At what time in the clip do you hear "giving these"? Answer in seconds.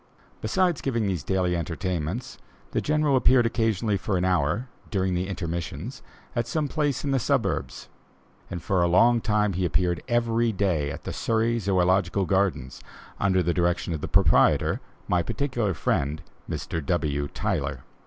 0.81-1.21